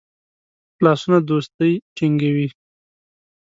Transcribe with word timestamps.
لاسونه 0.83 1.19
دوستی 1.29 1.71
ټینګوي 1.97 2.47